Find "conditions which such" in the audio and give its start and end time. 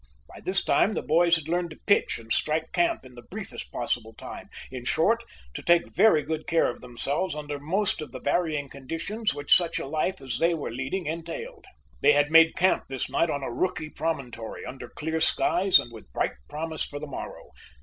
8.67-9.77